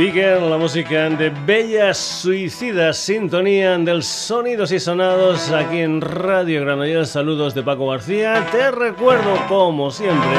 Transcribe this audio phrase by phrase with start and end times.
[0.00, 7.10] Bigger, la música de Bellas Suicidas, sintonía del Sonidos y Sonados aquí en Radio Granollers.
[7.10, 8.46] Saludos de Paco García.
[8.50, 10.38] Te recuerdo, como siempre,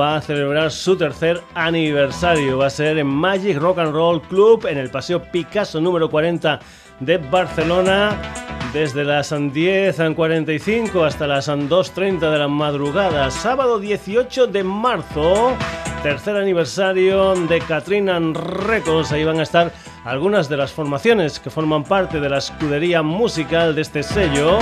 [0.00, 2.56] va a celebrar su tercer aniversario.
[2.56, 6.58] Va a ser en Magic Rock and Roll Club en el Paseo Picasso número 40
[7.00, 8.61] de Barcelona.
[8.72, 15.54] Desde las 10.45 hasta las 2.30 de la madrugada, sábado 18 de marzo,
[16.02, 19.12] tercer aniversario de Katrina Records.
[19.12, 23.74] Ahí van a estar algunas de las formaciones que forman parte de la escudería musical
[23.74, 24.58] de este sello,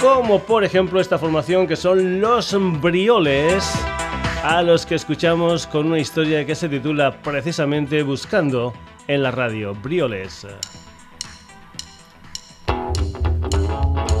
[0.00, 3.70] como por ejemplo esta formación que son Los Brioles,
[4.44, 8.72] a los que escuchamos con una historia que se titula precisamente Buscando
[9.08, 10.46] en la radio, Brioles.
[13.76, 14.15] Buscando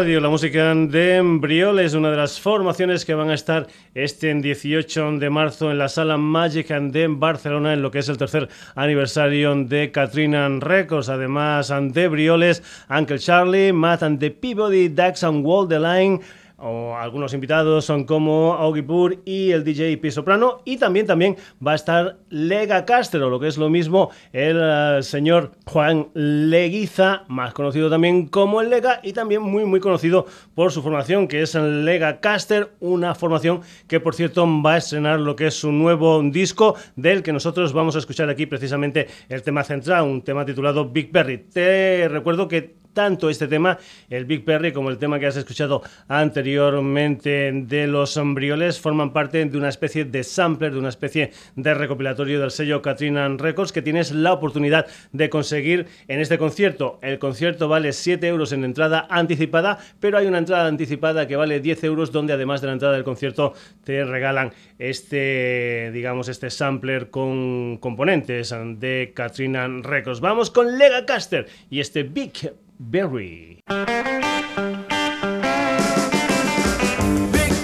[0.00, 5.12] radio la música de Embrioles, una de las formaciones que van a estar este 18
[5.12, 8.46] de marzo en la sala Magic and de Barcelona en lo que es el tercer
[8.74, 11.08] aniversario de Katrina Records.
[11.08, 16.20] Además, de Brioles, Uncle Charlie, Matt and the Peabody, Dax and Wall the Line
[16.58, 21.36] o algunos invitados son como Augie Pur y el DJ P Soprano y también también
[21.64, 27.24] va a estar Lega Castro, lo que es lo mismo el eh, señor Juan Leguiza,
[27.28, 31.42] más conocido también como el Lega y también muy muy conocido por su formación que
[31.42, 35.72] es Lega Caster, una formación que por cierto va a estrenar lo que es su
[35.72, 40.44] nuevo disco del que nosotros vamos a escuchar aquí precisamente el tema central, un tema
[40.44, 41.38] titulado Big Berry.
[41.38, 43.78] Te recuerdo que tanto este tema,
[44.08, 49.44] el Big Perry, como el tema que has escuchado anteriormente de los Embrioles, forman parte
[49.44, 53.82] de una especie de sampler, de una especie de recopilatorio del sello Katrina Records que
[53.82, 56.98] tienes la oportunidad de conseguir en este concierto.
[57.02, 61.60] El concierto vale 7 euros en entrada anticipada, pero hay una entrada anticipada que vale
[61.60, 63.52] 10 euros, donde además de la entrada del concierto
[63.84, 70.20] te regalan este, digamos, este sampler con componentes de Katrina Records.
[70.20, 72.32] Vamos con Lega Caster y este Big
[72.78, 73.62] Berry.
[73.66, 73.84] Big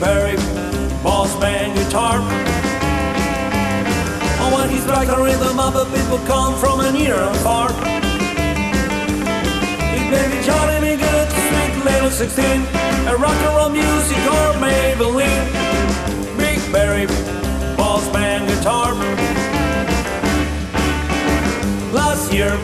[0.01, 0.37] Berry,
[1.03, 2.19] boss man guitar.
[4.41, 7.69] Oh, when he strikes a rhythm up, people come from a near and far.
[10.11, 12.45] May be Johnny be good, sweet little 16,
[13.09, 15.47] a rock and roll music or Maybelline.
[16.39, 17.07] Big Berry,
[17.77, 18.95] boss man guitar.
[21.93, 22.59] Last year,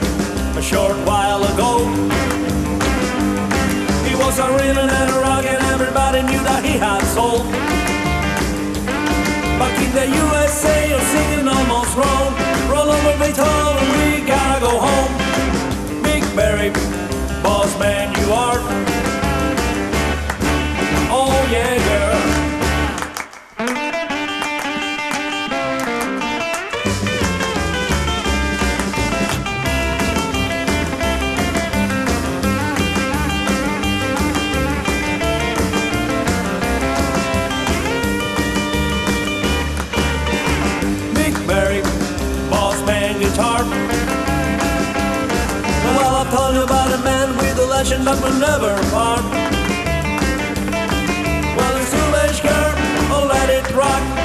[0.59, 1.79] a short while ago
[4.09, 7.45] He was a rhythm and a rock and everybody knew that he had soul.
[9.61, 12.35] Back in the USA, you're singing almost wrong.
[12.73, 16.03] Roll over Beethoven, we gotta go home.
[16.03, 16.71] Big Barry,
[17.41, 18.88] boss man you are.
[47.79, 49.23] Legend that will never part.
[51.57, 52.75] Well, it's too much girl,
[53.15, 54.18] oh let it rock.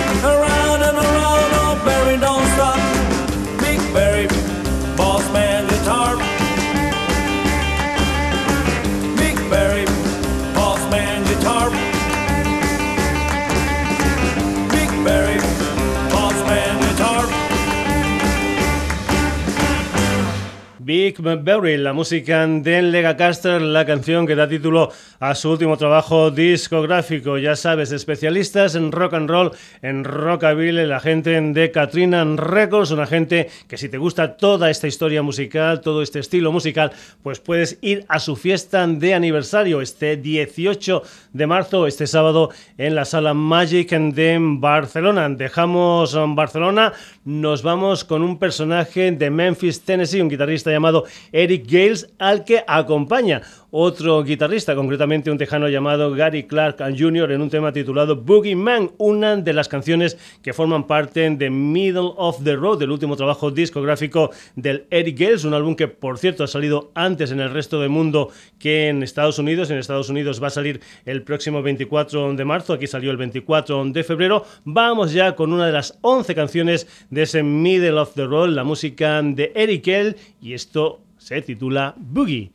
[20.93, 26.29] Big Berry, la música de Legacaster, la canción que da título a su último trabajo
[26.29, 27.39] discográfico.
[27.39, 29.51] Ya sabes, especialistas en rock and roll,
[29.81, 34.85] en rockabilly, la gente de Katrina Records, una gente que si te gusta toda esta
[34.85, 36.91] historia musical, todo este estilo musical,
[37.23, 41.01] pues puedes ir a su fiesta de aniversario este 18
[41.33, 45.27] de marzo, este sábado, en la sala Magic de Barcelona.
[45.27, 46.93] Dejamos Barcelona,
[47.25, 50.82] nos vamos con un personaje de Memphis, Tennessee, un guitarrista llamado
[51.31, 53.41] Eric Gales, al que acompaña
[53.75, 57.31] otro guitarrista, concretamente un tejano llamado Gary Clark Jr.
[57.31, 62.11] en un tema titulado Boogie Man, una de las canciones que forman parte de Middle
[62.17, 66.43] of the Road, el último trabajo discográfico del Eric Gales, un álbum que por cierto
[66.43, 69.71] ha salido antes en el resto del mundo que en Estados Unidos.
[69.71, 73.85] En Estados Unidos va a salir el próximo 24 de marzo, aquí salió el 24
[73.85, 74.45] de febrero.
[74.65, 78.63] Vamos ya con una de las 11 canciones de ese Middle of the Road, la
[78.63, 82.51] música de Eric Gale, y esto se titula Boogie.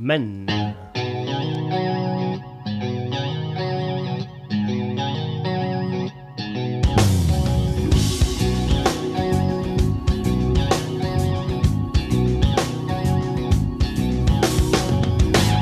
[0.00, 0.46] Men.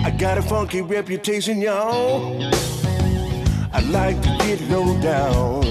[0.05, 2.41] I got a funky reputation, y'all.
[3.73, 5.65] I like to get low down.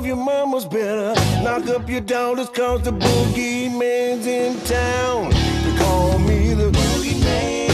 [0.00, 5.39] Of your mamas better knock up your daughters, cause the boogeyman's in town
[5.80, 7.70] call me the boogeyman.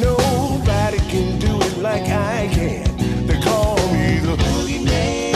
[0.00, 2.84] Nobody can do it like I can.
[3.26, 5.34] They call me the boogeyman.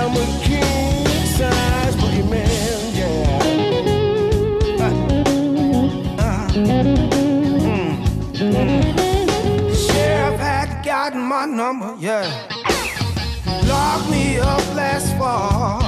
[0.00, 1.06] I'm a king
[1.38, 3.48] size boogeyman, yeah.
[4.84, 4.92] Uh,
[6.24, 7.94] uh, mm,
[8.34, 8.82] mm.
[9.86, 12.26] Sheriff had gotten my number, yeah.
[13.68, 15.79] Locked me up last fall.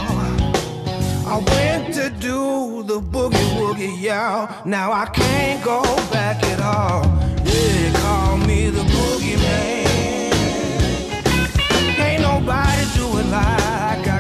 [1.33, 4.55] I went to do the boogie woogie, y'all.
[4.67, 5.81] Now I can't go
[6.13, 7.05] back at all.
[7.43, 10.35] They call me the boogie man.
[11.99, 14.12] Ain't nobody do it like I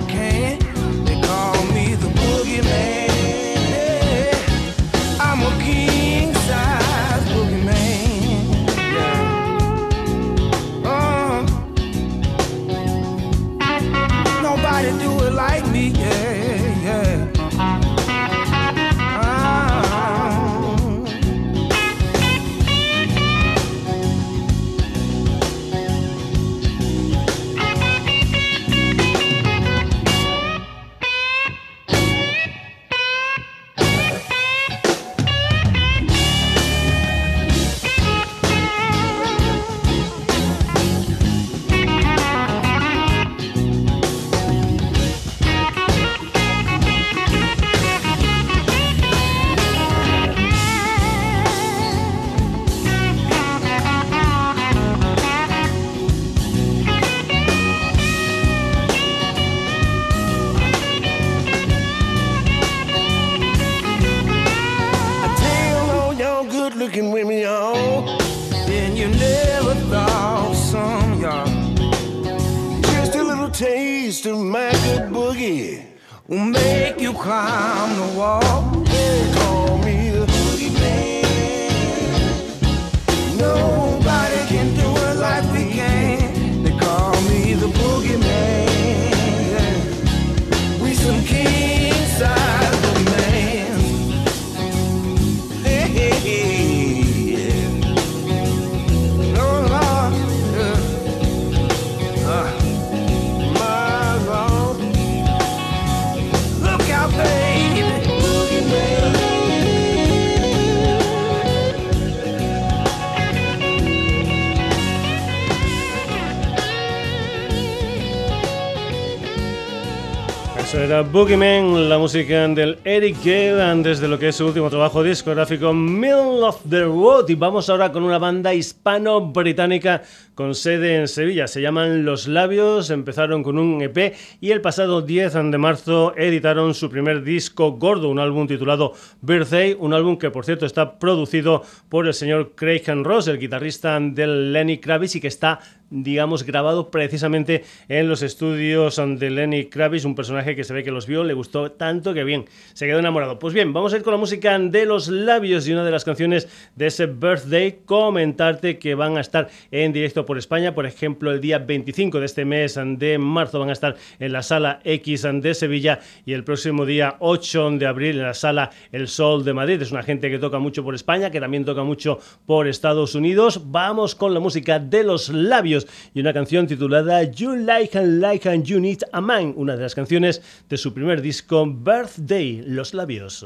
[121.10, 126.42] Boogeyman, la música del Eric Gale desde lo que es su último trabajo discográfico Middle
[126.42, 130.02] of the Road y vamos ahora con una banda hispano-británica
[130.34, 131.46] con sede en Sevilla.
[131.46, 136.74] Se llaman Los Labios, empezaron con un EP y el pasado 10 de marzo editaron
[136.74, 141.62] su primer disco gordo, un álbum titulado Birthday, un álbum que por cierto está producido
[141.88, 145.60] por el señor Craig Ross, el guitarrista del Lenny Kravitz y que está
[145.92, 150.90] digamos, grabado precisamente en los estudios de Lenny Kravitz, un personaje que se ve que
[150.90, 153.38] los vio, le gustó tanto que bien, se quedó enamorado.
[153.38, 156.04] Pues bien, vamos a ir con la música de los labios y una de las
[156.04, 161.30] canciones de ese birthday, comentarte que van a estar en directo por España, por ejemplo,
[161.30, 165.22] el día 25 de este mes de marzo van a estar en la sala X
[165.22, 169.52] de Sevilla y el próximo día 8 de abril en la sala El Sol de
[169.52, 169.82] Madrid.
[169.82, 173.60] Es una gente que toca mucho por España, que también toca mucho por Estados Unidos.
[173.70, 175.81] Vamos con la música de los labios
[176.14, 179.82] y una canción titulada You Like and Like and You Need a Man, una de
[179.82, 183.44] las canciones de su primer disco Birthday, Los Labios.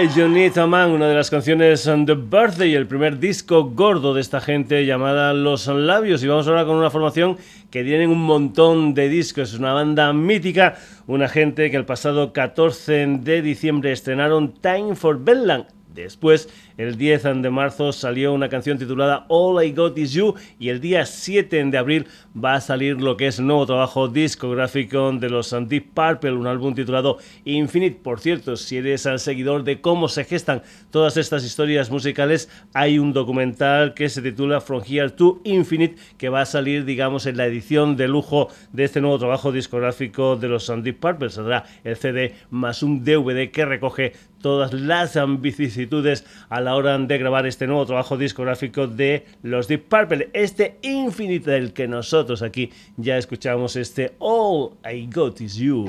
[0.00, 4.40] Like You una de las canciones on The Birthday, el primer disco gordo de esta
[4.40, 6.24] gente llamada Los Labios.
[6.24, 7.36] Y vamos ahora con una formación
[7.70, 12.32] que tienen un montón de discos, es una banda mítica, una gente que el pasado
[12.32, 15.66] 14 de diciembre estrenaron Time for Bedlam.
[15.92, 16.48] Después
[16.80, 20.80] el 10 de marzo salió una canción titulada All I Got Is You y el
[20.80, 25.54] día 7 de abril va a salir lo que es nuevo trabajo discográfico de los
[25.68, 28.00] Deep Purple, un álbum titulado Infinite.
[28.02, 32.98] Por cierto, si eres al seguidor de cómo se gestan todas estas historias musicales, hay
[32.98, 37.36] un documental que se titula From Here to Infinite que va a salir, digamos, en
[37.36, 41.28] la edición de lujo de este nuevo trabajo discográfico de los Deep Purple.
[41.28, 47.18] Saldrá el CD más un DVD que recoge todas las vicisitudes a la hora de
[47.18, 52.70] grabar este nuevo trabajo discográfico de los Deep Purple, este Infinite del que nosotros aquí
[52.96, 55.86] ya escuchamos este All I Got Is You.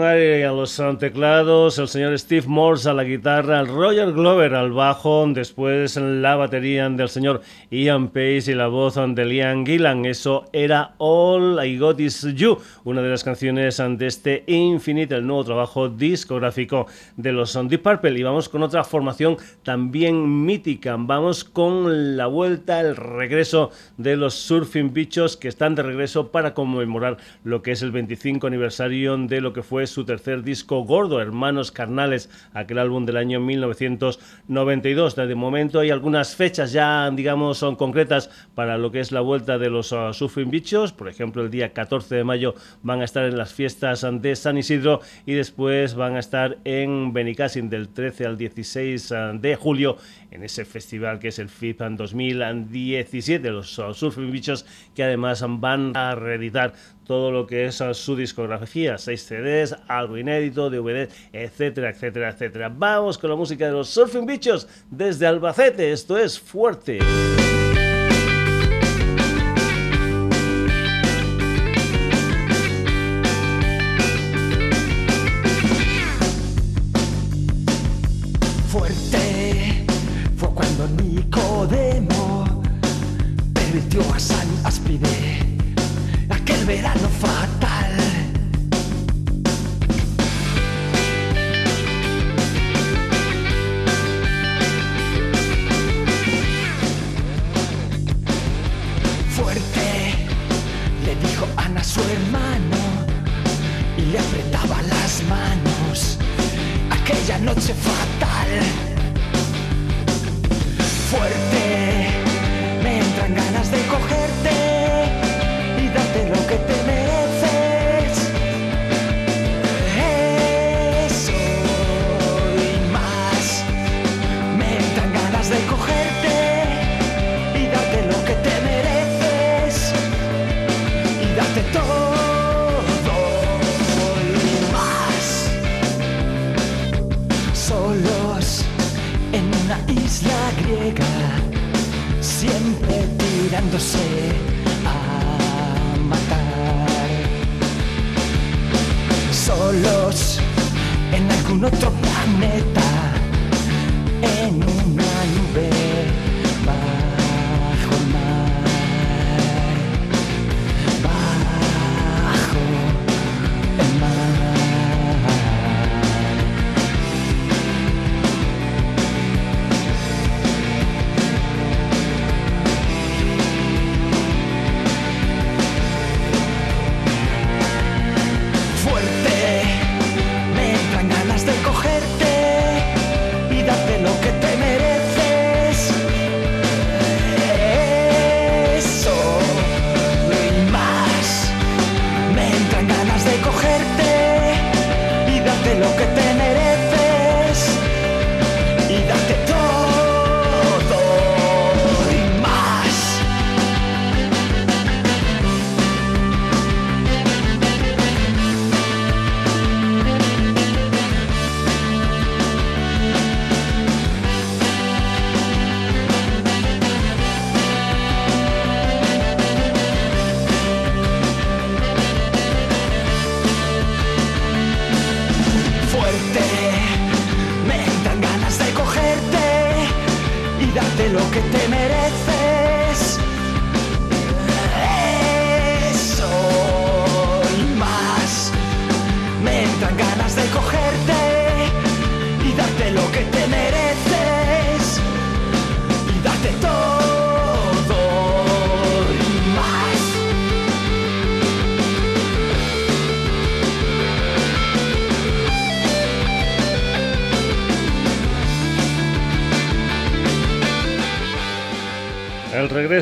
[0.00, 5.26] A los teclados, el señor Steve Morse a la guitarra, el Roger Glover al bajo,
[5.28, 10.04] después la batería del señor Ian Pace y la voz de Liam Gillan.
[10.04, 15.26] Eso era All I Got Is You, una de las canciones de este Infinite, el
[15.26, 18.18] nuevo trabajo discográfico de los Deep Purple.
[18.18, 20.96] Y vamos con otra formación también mítica.
[20.98, 26.54] Vamos con la vuelta, el regreso de los Surfing Bichos que están de regreso para
[26.54, 31.20] conmemorar lo que es el 25 aniversario de lo que fue su tercer disco gordo,
[31.20, 35.16] Hermanos Carnales, aquel álbum del año 1992.
[35.16, 39.58] De momento hay algunas fechas ya, digamos, son concretas para lo que es la vuelta
[39.58, 40.12] de los uh,
[40.46, 40.92] Bichos.
[40.92, 44.58] Por ejemplo, el día 14 de mayo van a estar en las fiestas de San
[44.58, 49.96] Isidro y después van a estar en Benicassin del 13 al 16 uh, de julio
[50.30, 56.14] en ese festival que es el FIP 2017, los Surfing Bichos que además van a
[56.14, 62.68] reeditar todo lo que es su discografía, 6 CDs, algo inédito, DVD, etcétera, etcétera, etcétera.
[62.68, 66.38] Vamos con la música de los Surfing Bichos desde Albacete, esto es.
[66.38, 66.98] Fuerte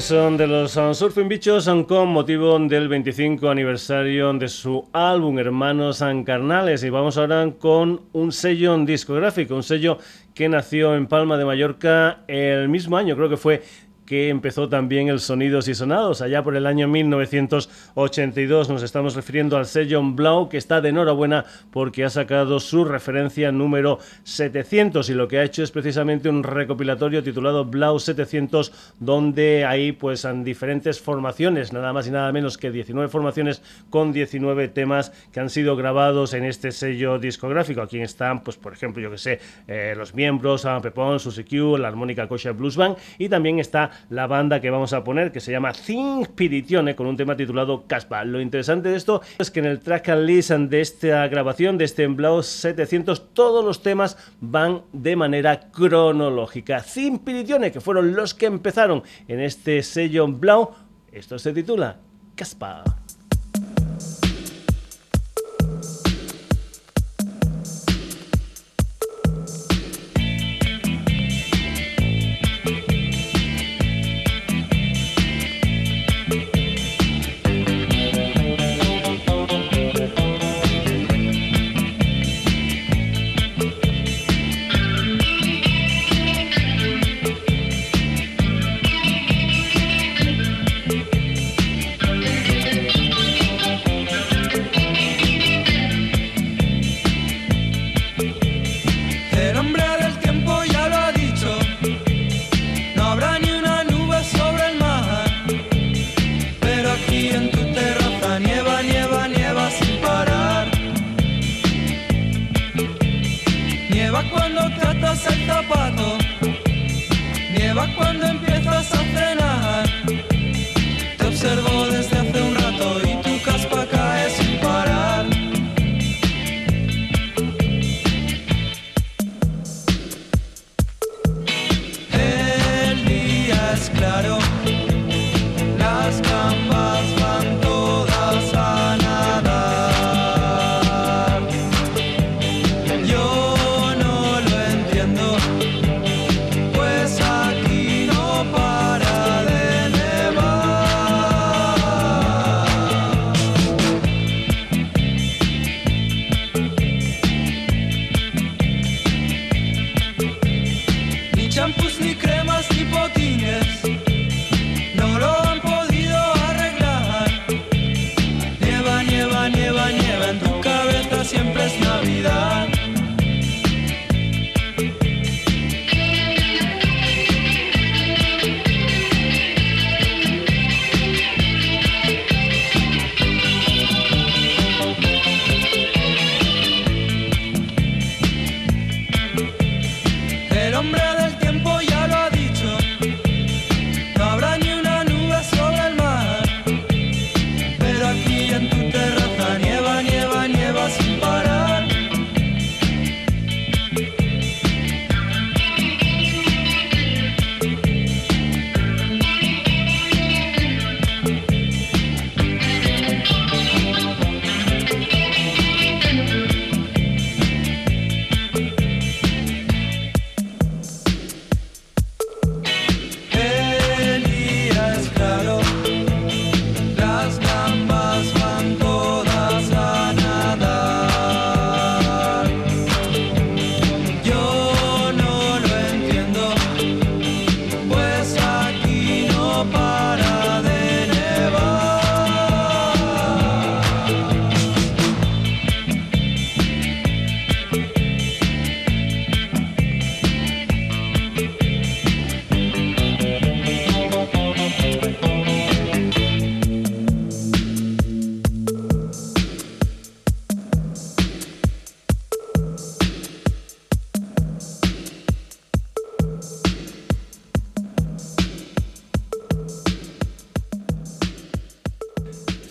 [0.04, 6.84] Regreso de los Surfing Bichos con motivo del 25 aniversario de su álbum Hermanos Carnales.
[6.84, 9.96] Y vamos ahora con un sello discográfico, un sello
[10.34, 13.62] que nació en Palma de Mallorca el mismo año, creo que fue
[14.06, 18.68] que empezó también el Sonidos y Sonados allá por el año 1982.
[18.68, 23.50] Nos estamos refiriendo al sello Blau que está de enhorabuena porque ha sacado su referencia
[23.52, 29.64] número 700 y lo que ha hecho es precisamente un recopilatorio titulado Blau 700 donde
[29.64, 34.68] hay pues en diferentes formaciones, nada más y nada menos que 19 formaciones con 19
[34.68, 37.80] temas que han sido grabados en este sello discográfico.
[37.80, 41.78] Aquí están pues por ejemplo yo que sé eh, los miembros, a Pepón, Susie Q,
[41.78, 45.40] la armónica Kosher Blues Band y también está la banda que vamos a poner, que
[45.40, 48.24] se llama Think Spiritione, con un tema titulado Caspa.
[48.24, 51.85] Lo interesante de esto es que en el track and list de esta grabación, de
[51.85, 56.83] este Emblau 700, todos los temas van de manera cronológica.
[56.83, 60.70] Think Spiritione, que fueron los que empezaron en este sello Blau,
[61.12, 61.96] esto se titula
[62.35, 62.83] Caspa.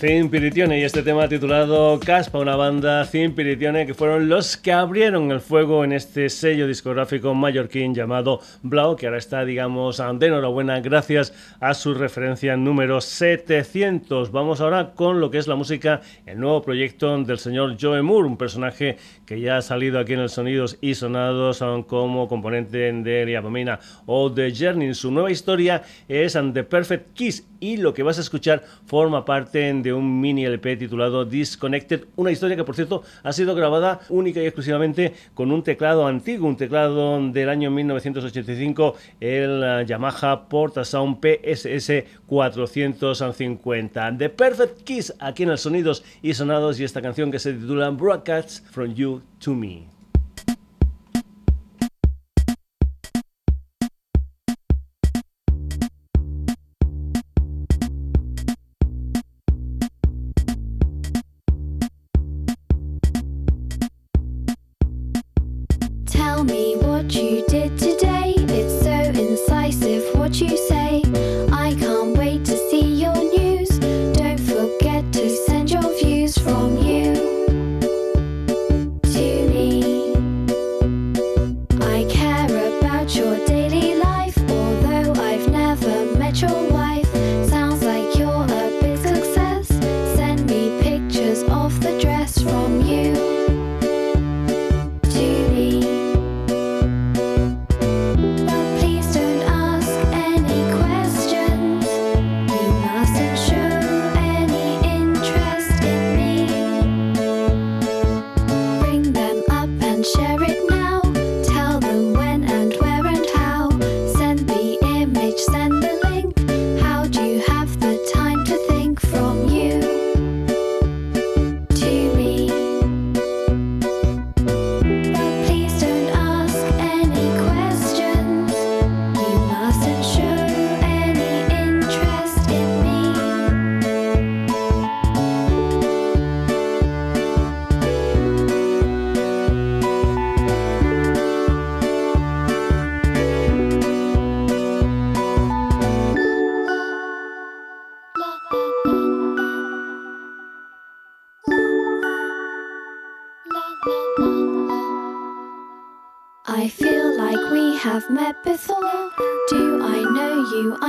[0.04, 4.74] Thin Piritione y este tema titulado Caspa, una banda Thin Piritione que fueron los que
[4.74, 10.28] abrieron el fuego en este sello discográfico mallorquín llamado Blau, que ahora está, digamos, de
[10.28, 14.34] enhorabuena gracias a su referencia número 700.
[14.34, 18.28] Vamos ahora con lo que es la música, el nuevo proyecto del señor Joe Moore,
[18.28, 23.26] un personaje que ya ha salido aquí en el Sonidos y Sonados como componente de
[23.26, 24.96] Liapamina o The Journey.
[24.96, 29.74] Su nueva historia es The Perfect Kiss y lo que vas a escuchar forma parte
[29.74, 34.42] de un mini LP titulado Disconnected, una historia que por cierto ha sido grabada única
[34.42, 41.20] y exclusivamente con un teclado antiguo, un teclado del año 1985, el eh, Yamaha Portasound
[41.22, 44.18] PSS 450.
[44.18, 47.90] The Perfect Kiss aquí en el Sonidos y Sonados y esta canción que se titula
[47.92, 49.93] Broadcasts From You to Me.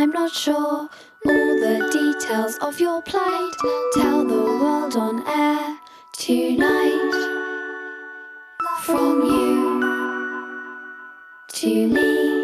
[0.04, 0.90] I'm not sure all
[1.24, 3.52] the details of your plight.
[3.94, 5.78] Tell the world on air
[6.12, 7.14] tonight.
[8.82, 9.80] From you
[11.54, 12.43] to me.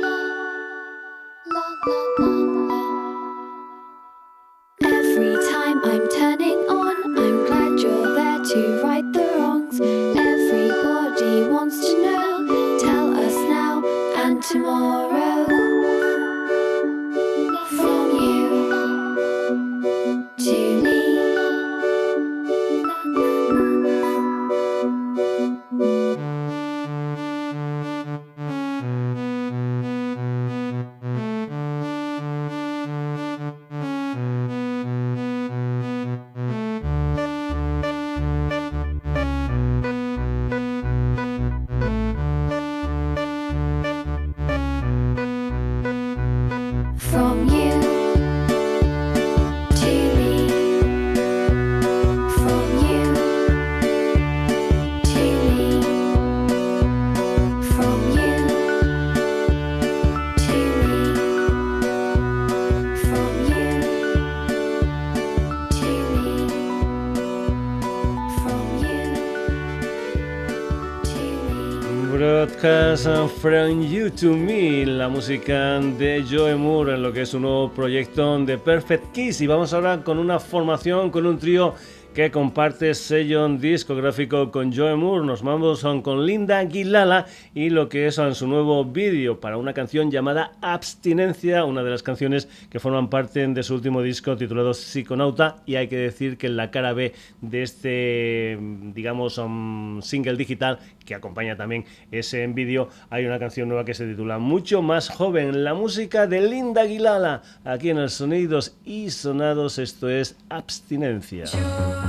[73.43, 79.41] La música de Joe Moore en lo que es un nuevo proyecto de Perfect Kiss.
[79.41, 81.74] Y vamos ahora con una formación, con un trío
[82.15, 85.25] que comparte sello discográfico con Joe Moore.
[85.25, 89.73] Nos vamos con Linda Aguilala y lo que es en su nuevo vídeo para una
[89.73, 94.75] canción llamada Abstinencia, una de las canciones que forman parte de su último disco titulado
[94.75, 95.57] Psiconauta.
[95.67, 98.59] Y hay que decir que en la cara B de este,
[98.93, 104.07] digamos, um, single digital que acompaña también ese vídeo, hay una canción nueva que se
[104.07, 109.79] titula Mucho más joven, la música de Linda Aguilala, aquí en el Sonidos y Sonados,
[109.79, 111.47] esto es Abstinencia.
[111.47, 112.00] Yo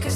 [0.00, 0.08] que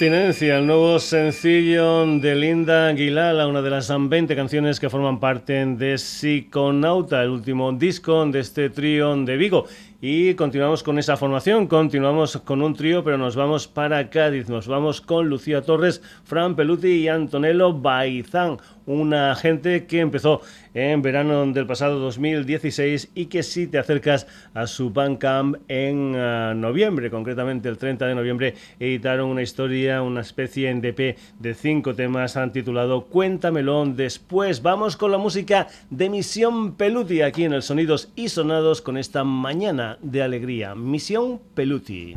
[0.00, 5.66] Abstinencia, el nuevo sencillo de Linda Aguilala, una de las 20 canciones que forman parte
[5.66, 9.66] de Psiconauta, el último disco de este trío de Vigo.
[10.00, 14.66] Y continuamos con esa formación, continuamos con un trío, pero nos vamos para Cádiz, nos
[14.66, 18.56] vamos con Lucía Torres, Fran Peluti y Antonello Baizán,
[18.86, 20.40] una gente que empezó
[20.74, 26.54] en verano del pasado 2016 y que si te acercas a su Bandcamp en uh,
[26.54, 31.94] noviembre, concretamente el 30 de noviembre, editaron una historia, una especie en DP de cinco
[31.94, 34.62] temas, han titulado Cuéntamelo después.
[34.62, 39.24] Vamos con la música de Misión Peluti aquí en el Sonidos y Sonados con esta
[39.24, 40.74] mañana de alegría.
[40.74, 42.14] Misión Peluti.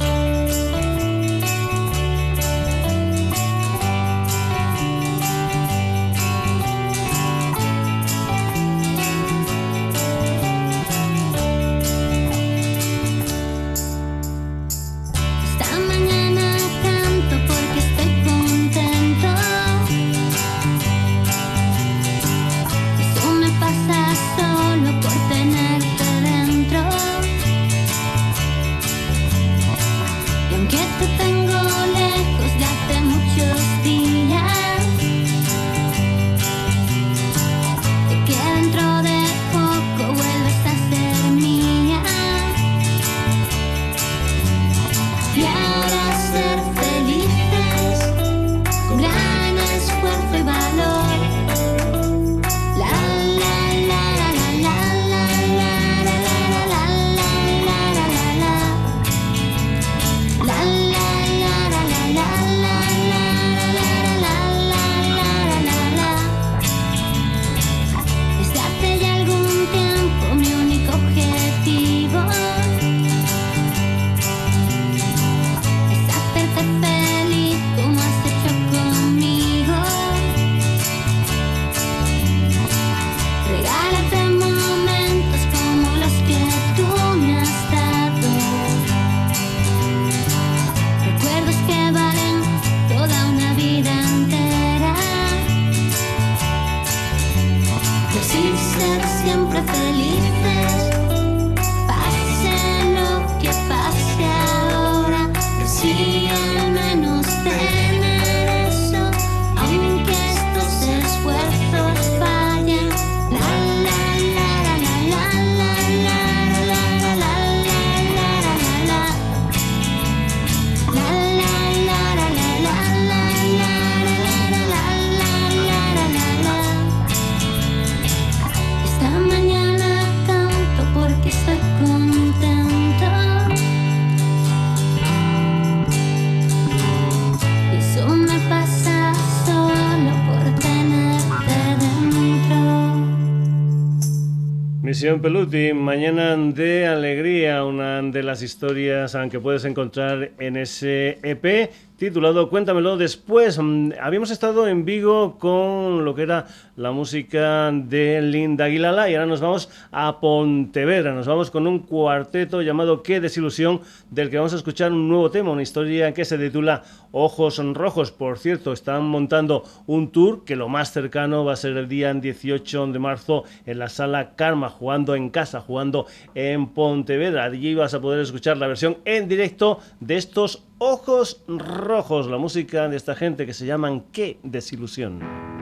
[145.04, 152.50] Peluti, Mañana de Alegría, una de las historias que puedes encontrar en ese EP titulado
[152.50, 153.60] Cuéntamelo después.
[153.62, 159.16] Mm, habíamos estado en Vigo con lo que era la música de Linda Aguilala y
[159.16, 161.14] ahora nos vamos a Pontevedra.
[161.14, 165.32] Nos vamos con un cuarteto llamado Qué desilusión, del que vamos a escuchar un nuevo
[165.32, 168.12] tema, una historia que se titula Ojos Rojos.
[168.12, 172.14] Por cierto, están montando un tour que lo más cercano va a ser el día
[172.14, 177.46] 18 de marzo en la sala Karma, jugando en casa, jugando en Pontevedra.
[177.46, 182.88] Allí vas a poder escuchar la versión en directo de estos Ojos Rojos, la música
[182.90, 185.53] de esta gente que se llaman Qué desilusión.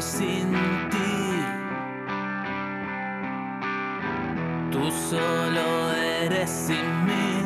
[0.00, 0.52] Sin
[0.90, 1.42] ti.
[4.70, 7.42] Tú solo eres sin mí.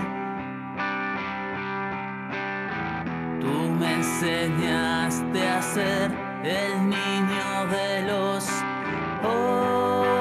[3.40, 6.10] Tú me enseñaste a ser
[6.44, 8.62] el niño de los
[9.22, 10.11] Qué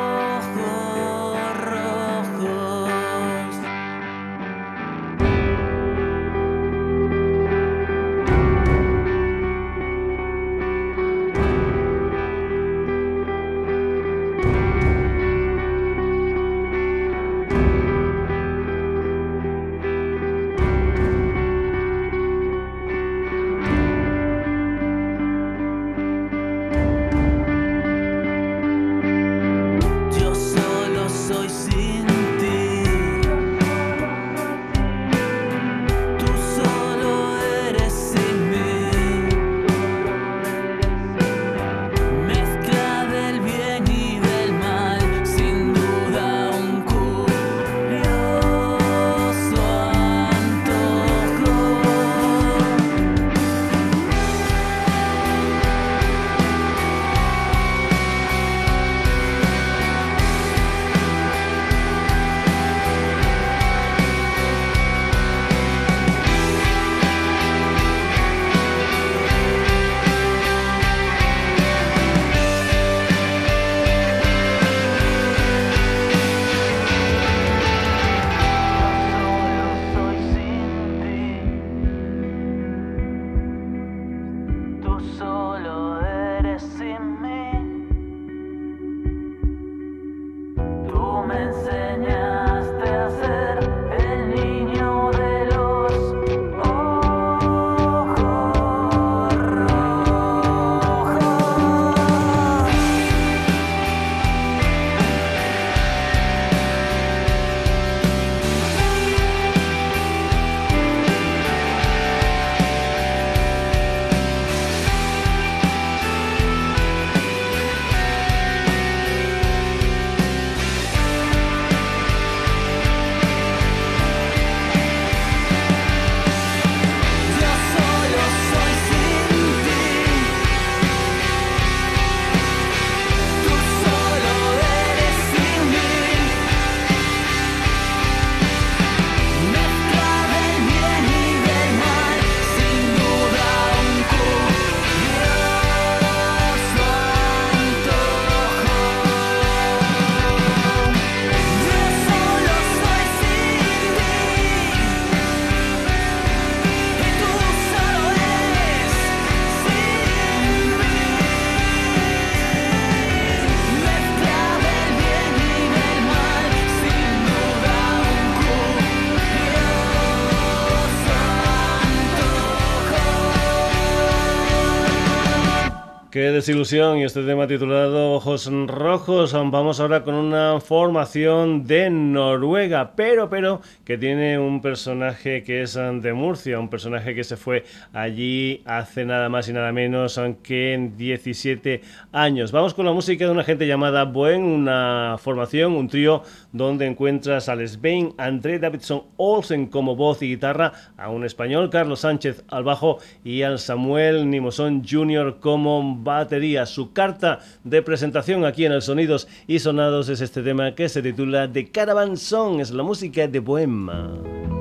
[176.41, 179.31] desilusión y este tema titulado Ojos Rojos.
[179.33, 185.75] Vamos ahora con una formación de Noruega, pero pero que tiene un personaje que es
[185.75, 187.63] de Murcia, un personaje que se fue
[187.93, 191.81] allí hace nada más y nada menos que en 17
[192.11, 192.51] años.
[192.51, 197.49] Vamos con la música de una gente llamada Buen, una formación, un trío donde encuentras
[197.49, 202.63] al Svein, André Davidson Olsen como voz y guitarra, a un español, Carlos Sánchez al
[202.63, 205.37] bajo y al Samuel Nimosón Jr.
[205.39, 206.30] como batería.
[206.65, 211.01] Su carta de presentación aquí en el Sonidos y Sonados es este tema que se
[211.01, 214.60] titula The Caravan Song, es la música de Bohema.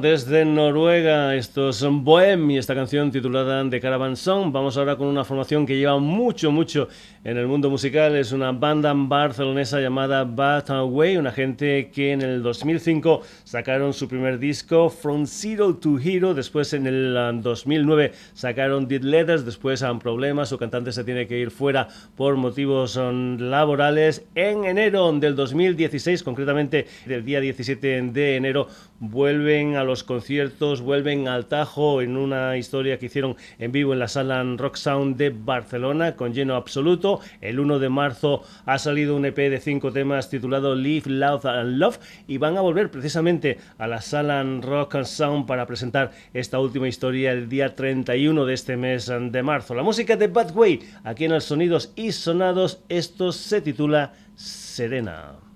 [0.00, 1.34] Desde Noruega.
[1.34, 4.52] Estos son Bohem y esta canción titulada The Caravan Song.
[4.52, 6.88] Vamos ahora con una formación que lleva mucho, mucho
[7.24, 8.16] en el mundo musical.
[8.16, 14.08] Es una banda barcelonesa llamada Bad Away, una gente que en el 2005 sacaron su
[14.08, 16.34] primer disco From Zero to Hero.
[16.34, 19.46] Después en el 2009 ah, sacaron Dead Letters.
[19.46, 24.26] Después han problemas, su cantante se tiene que ir fuera por motivos um, laborales.
[24.34, 28.68] En enero del 2016, concretamente del día 17 de enero,
[29.00, 33.98] vuelven a los conciertos, vuelven al Tajo en una historia que hicieron en vivo en
[33.98, 37.20] la sala Rock Sound de Barcelona con lleno absoluto.
[37.40, 41.78] El 1 de marzo ha salido un EP de cinco temas titulado Live, Love and
[41.78, 43.37] Love y van a volver precisamente
[43.78, 48.76] a la sala Rock Sound para presentar esta última historia el día 31 de este
[48.76, 49.74] mes de marzo.
[49.74, 55.47] La música de Bad Way, aquí en el Sonidos y Sonados, esto se titula Serena.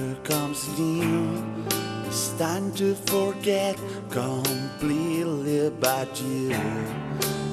[0.00, 1.44] Summer comes new.
[2.06, 3.76] It's time to forget
[4.08, 6.56] completely about you.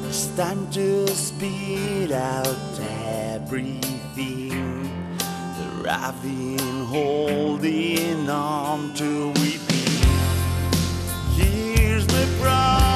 [0.08, 2.80] It's time to spit out
[3.34, 4.84] everything.
[5.18, 9.66] That I've been holding on to with.
[11.36, 12.87] Here's the problem.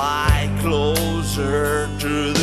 [0.00, 2.39] fly closer to the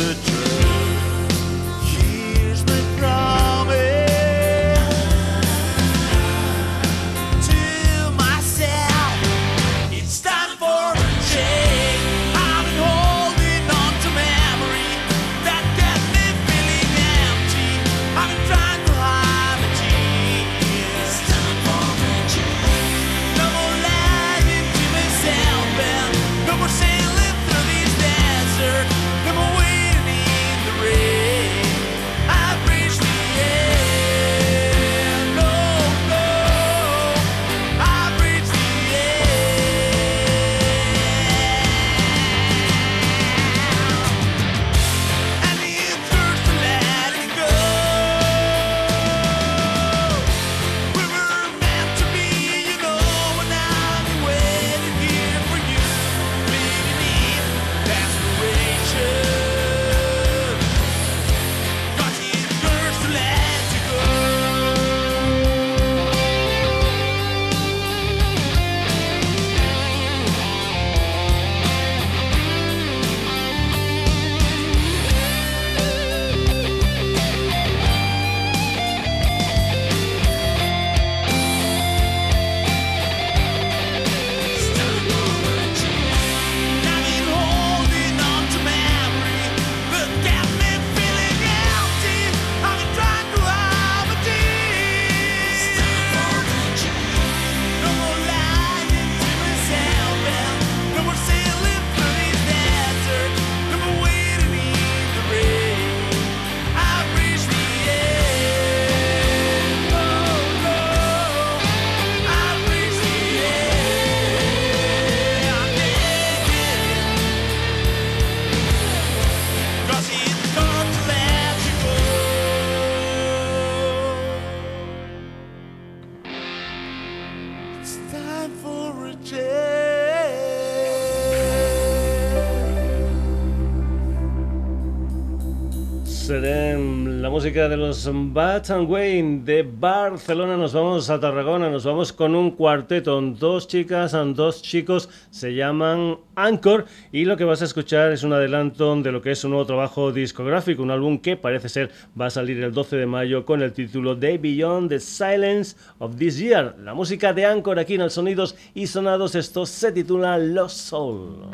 [137.48, 142.50] de los Bats and Wayne de Barcelona nos vamos a Tarragona, nos vamos con un
[142.50, 148.12] cuarteto, dos chicas and dos chicos, se llaman Anchor y lo que vas a escuchar
[148.12, 151.70] es un adelanto de lo que es un nuevo trabajo discográfico, un álbum que parece
[151.70, 151.90] ser
[152.20, 156.16] va a salir el 12 de mayo con el título de Beyond the Silence of
[156.16, 156.76] This Year.
[156.84, 161.48] La música de Anchor aquí en los sonidos y sonados, esto se titula Los Soul.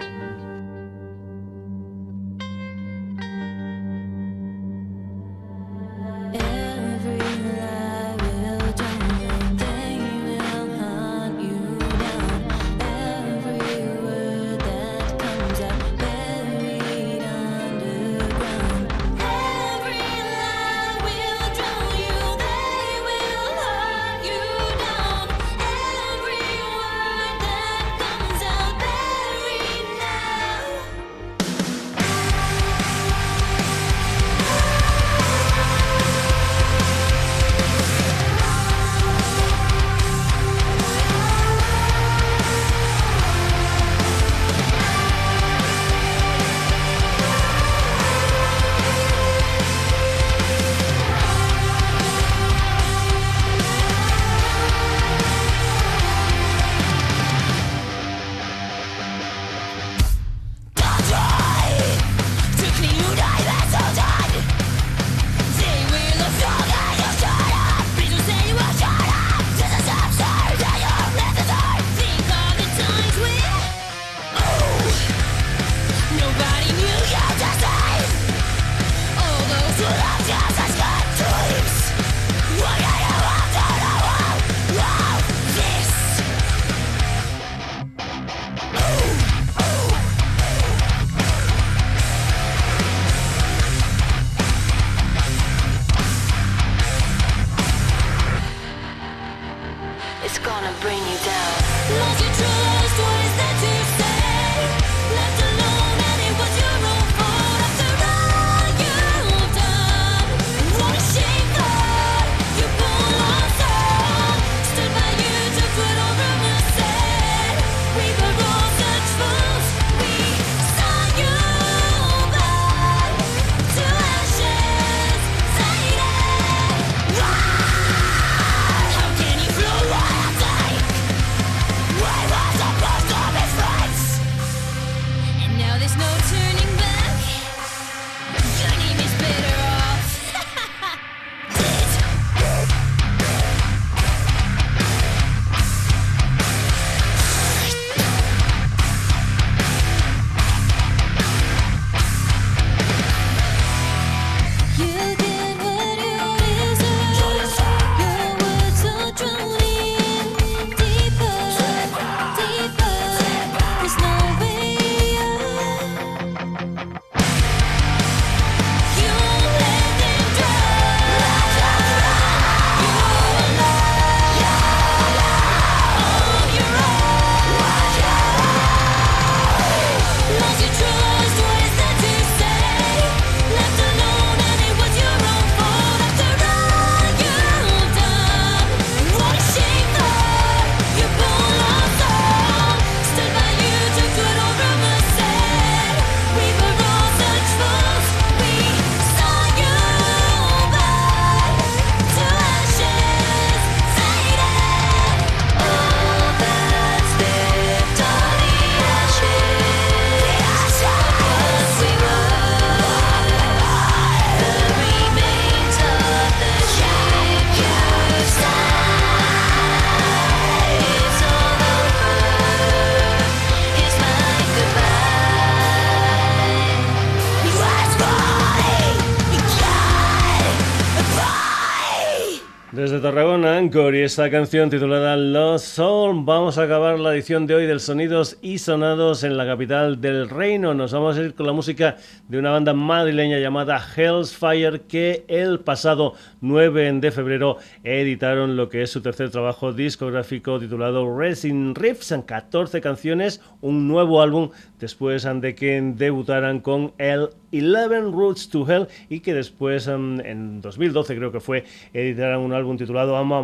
[234.04, 236.26] Esta canción titulada Lost Soul.
[236.26, 240.28] Vamos a acabar la edición de hoy del Sonidos y Sonados en la capital del
[240.28, 240.74] reino.
[240.74, 241.96] Nos vamos a ir con la música
[242.28, 248.68] de una banda madrileña llamada Hell's Fire que el pasado 9 de febrero editaron lo
[248.68, 252.12] que es su tercer trabajo discográfico titulado Resin Riffs.
[252.12, 258.68] En 14 canciones, un nuevo álbum después de que debutaran con el 11 Roots to
[258.68, 263.32] Hell y que después em, en 2012 creo que fue editaron un álbum titulado I'm
[263.32, 263.40] a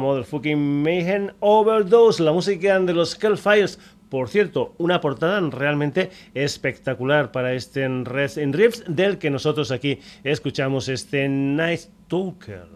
[0.56, 3.78] Mayhem Overdose la música de los Hellfires
[4.10, 10.00] por cierto, una portada realmente espectacular para este Red in Riffs del que nosotros aquí
[10.24, 12.66] escuchamos este Night Talker.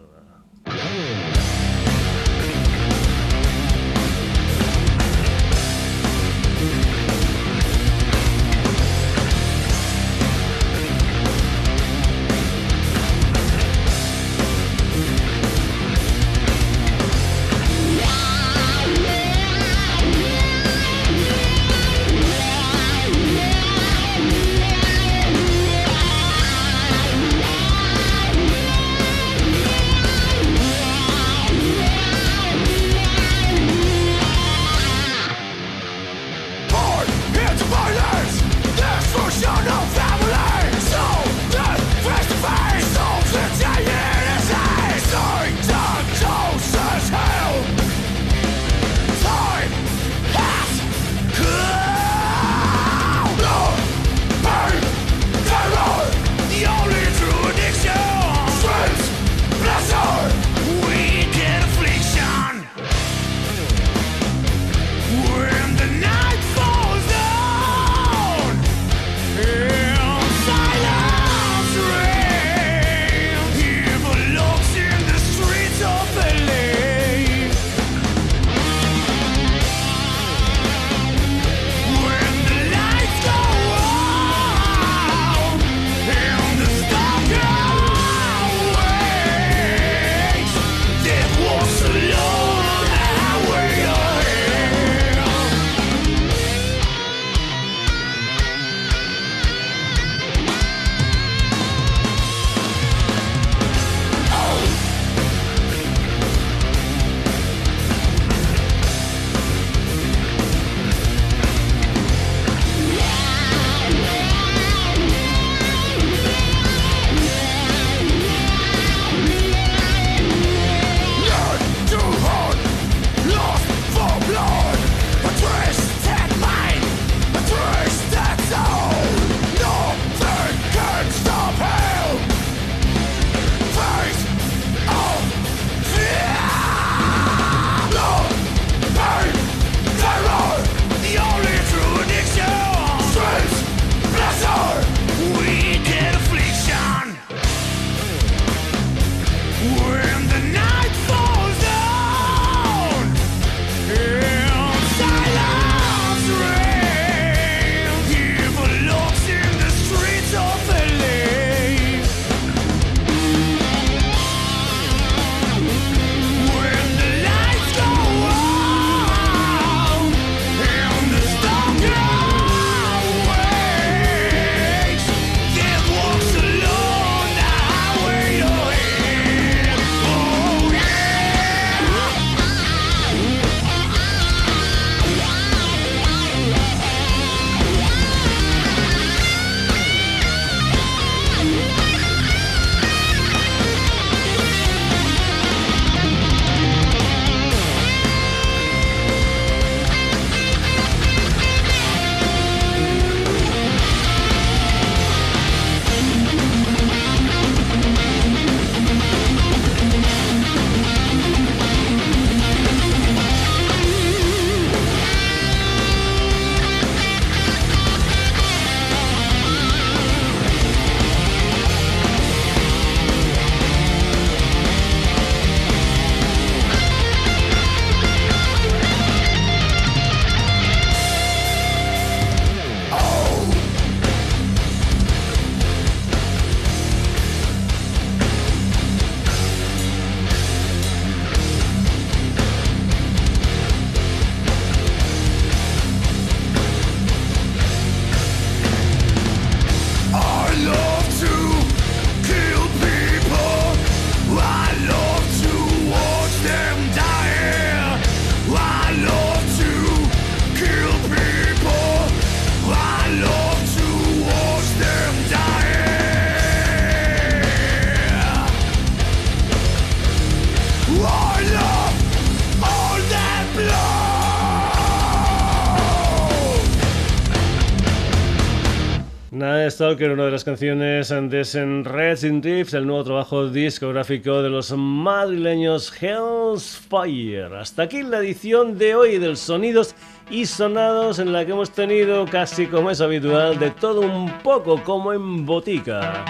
[279.95, 284.49] Era Stalker, una de las canciones de Reds in Drifts, el nuevo trabajo discográfico de
[284.49, 287.53] los madrileños Hell's Fire.
[287.53, 289.95] Hasta aquí la edición de hoy del Sonidos
[290.29, 294.83] y Sonados en la que hemos tenido casi como es habitual de todo un poco
[294.83, 296.25] como en botica.